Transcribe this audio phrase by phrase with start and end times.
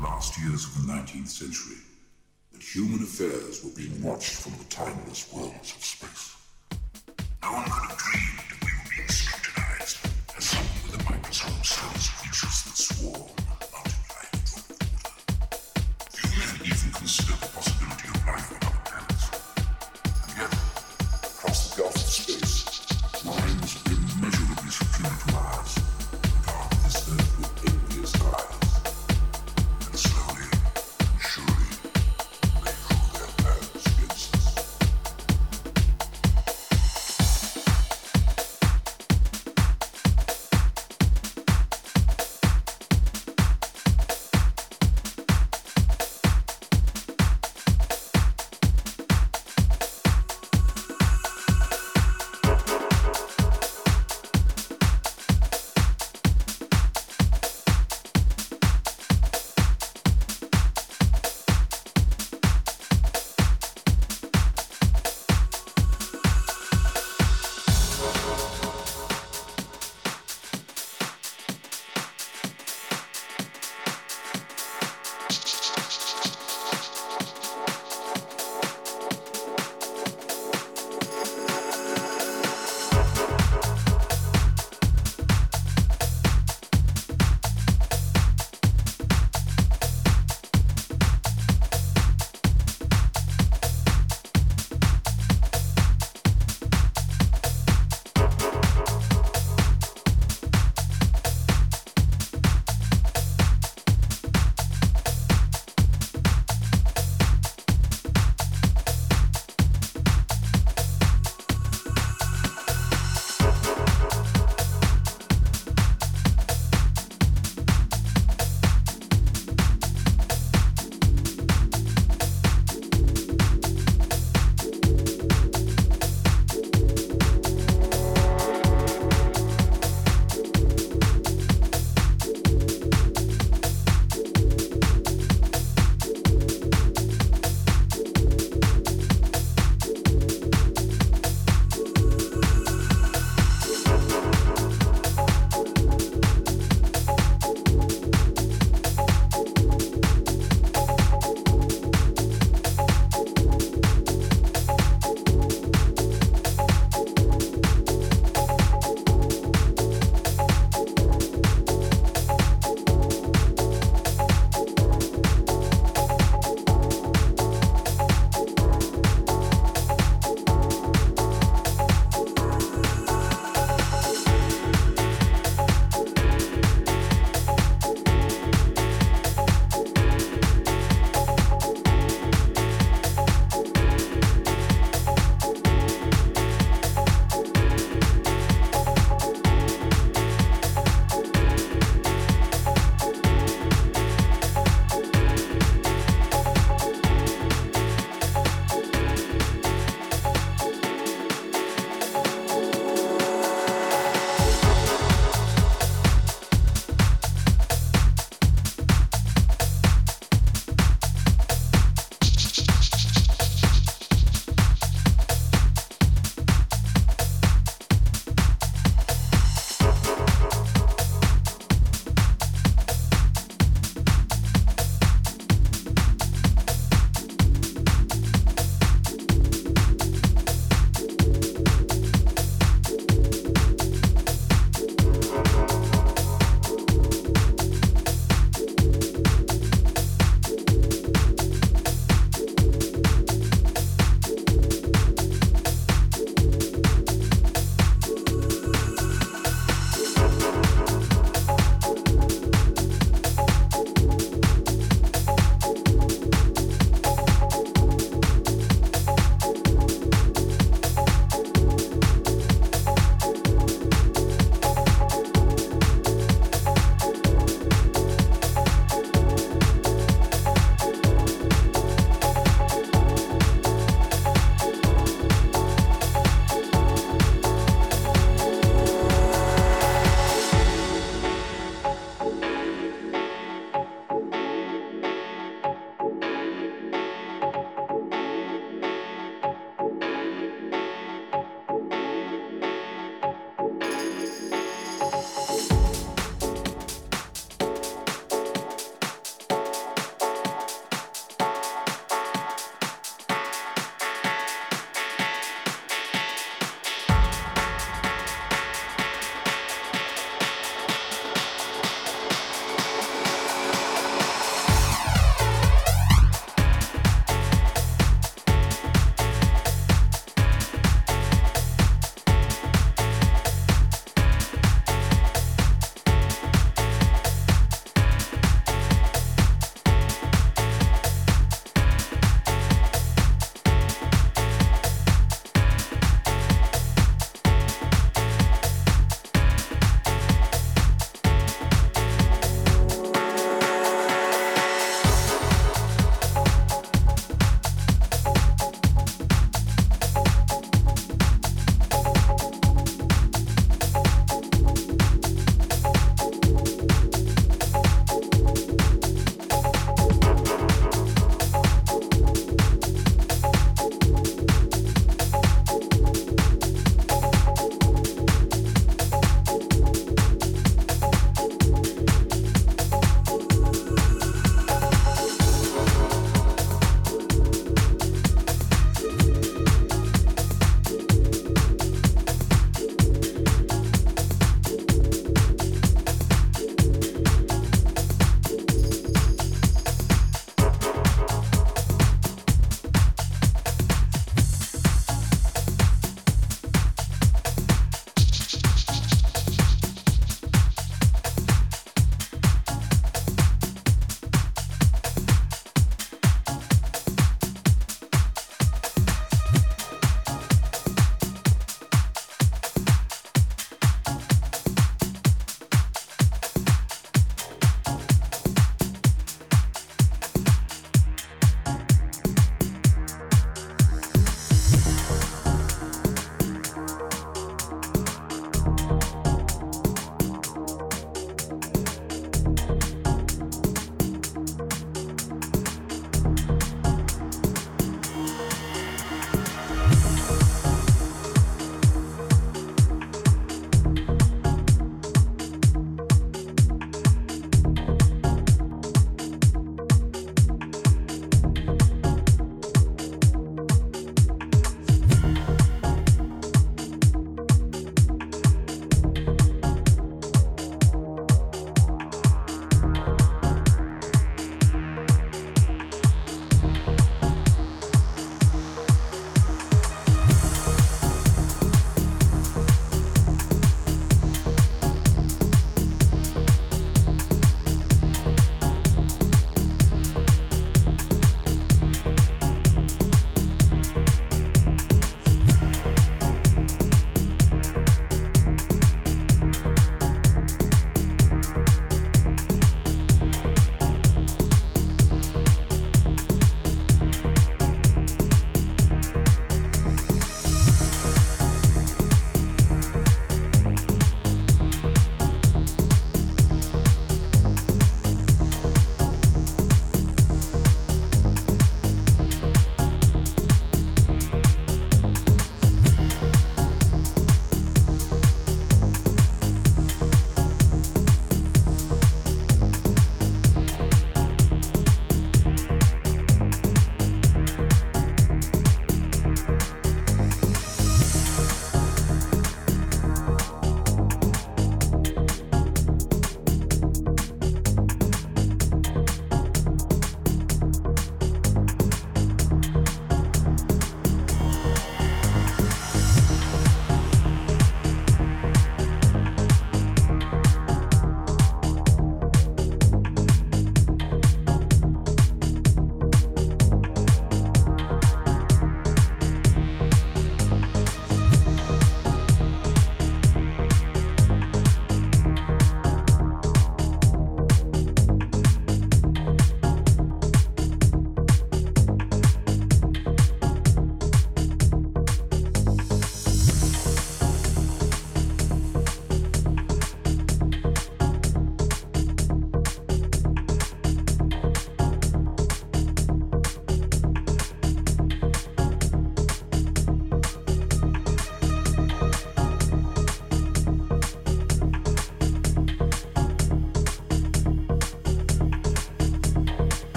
[0.00, 1.76] the last years of the 19th century
[2.52, 6.36] that human affairs were being watched from the timeless worlds of space.
[7.42, 8.35] No one could have dreamed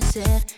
[0.00, 0.49] said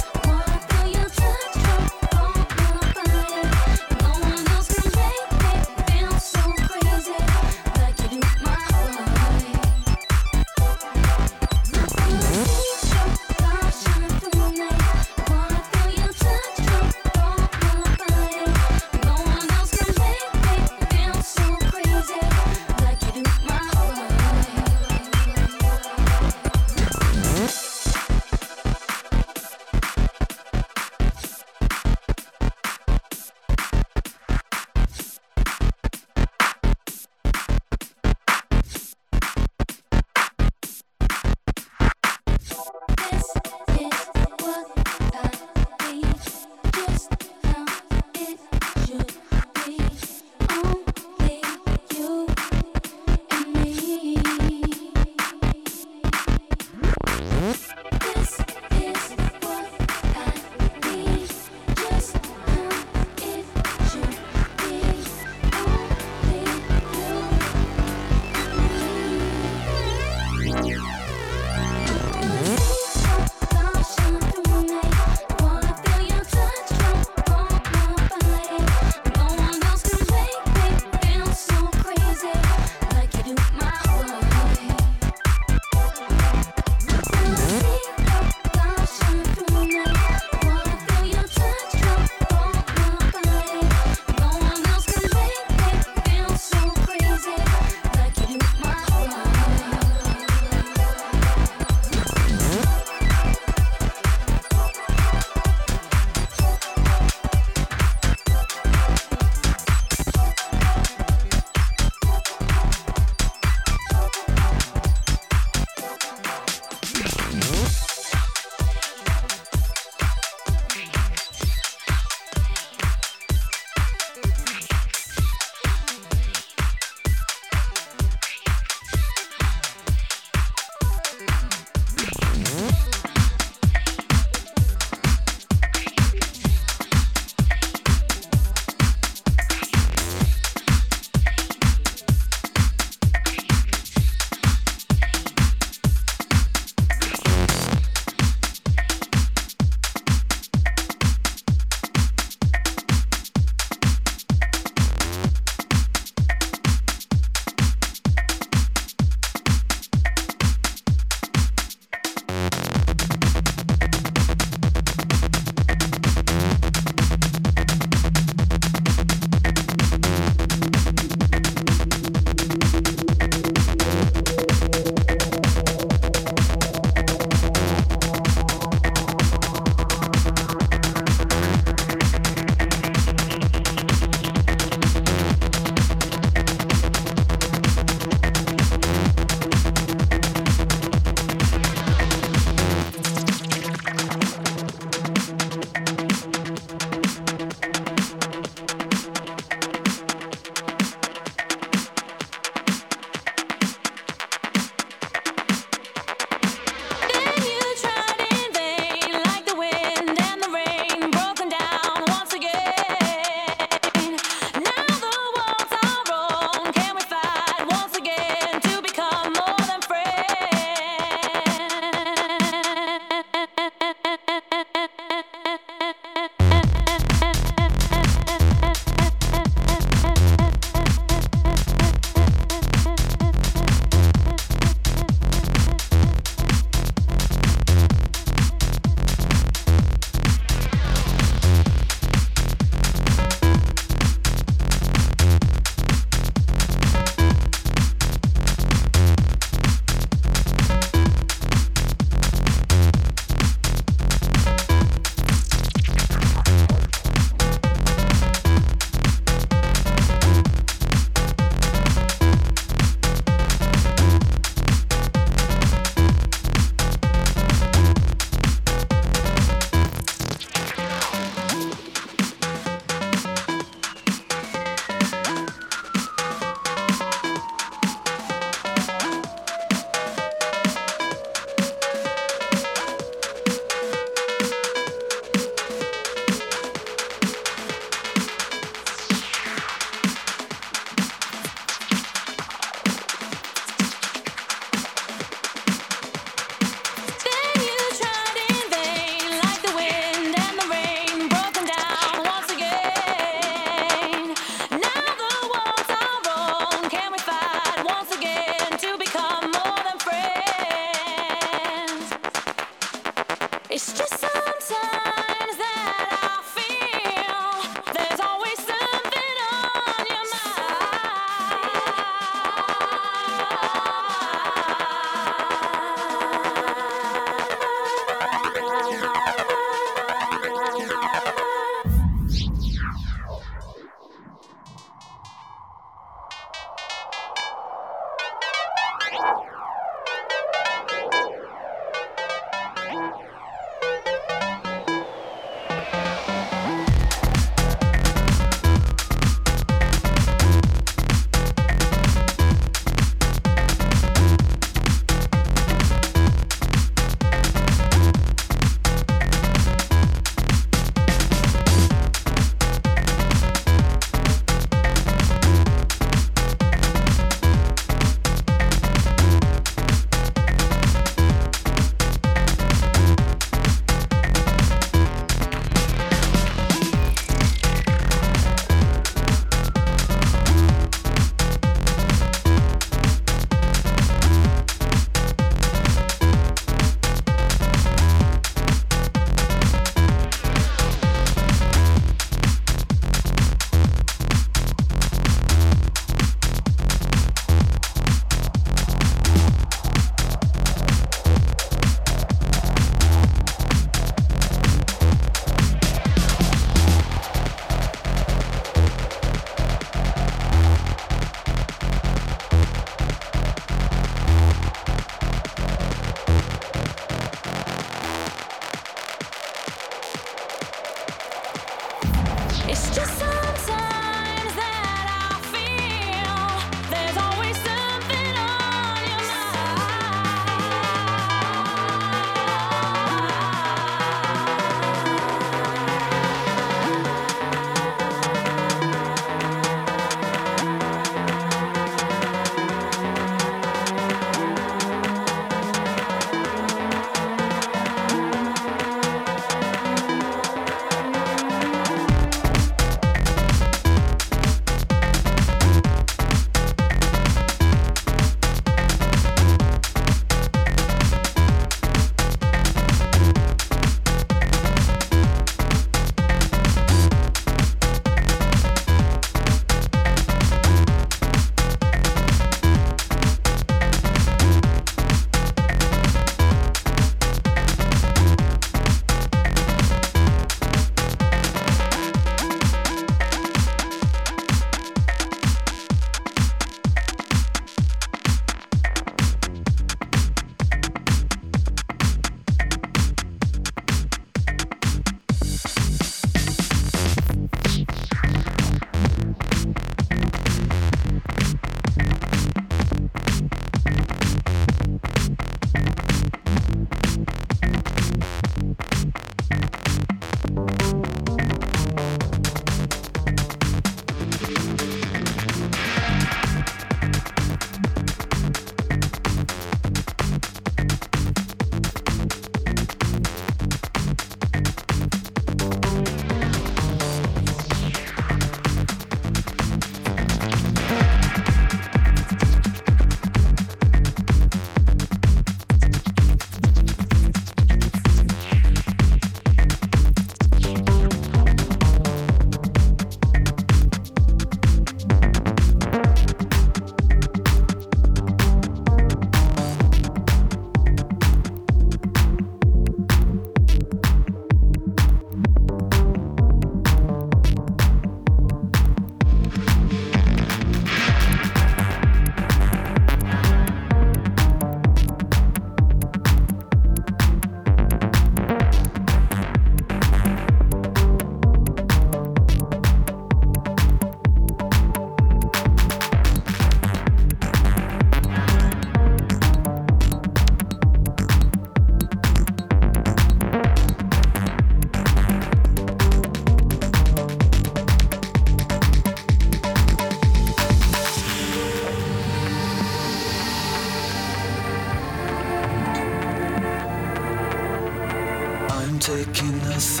[599.08, 600.00] this.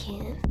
[0.00, 0.49] can.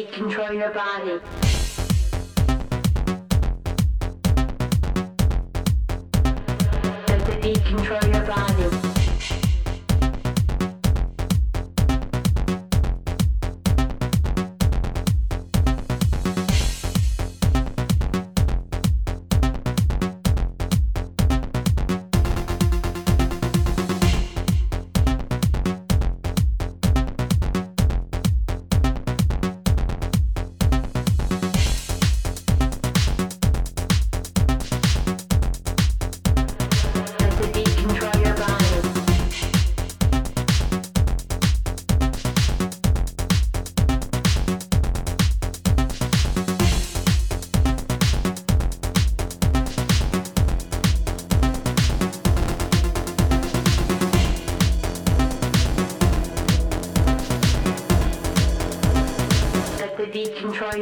[0.00, 1.21] Control your body.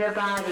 [0.01, 0.50] your body.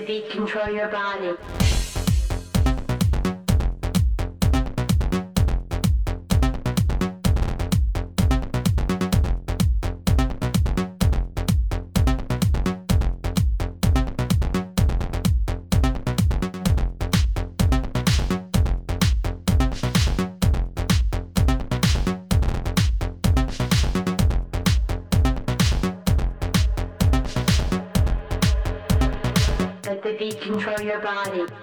[0.00, 1.63] Beat control your body.
[30.84, 31.53] Your body.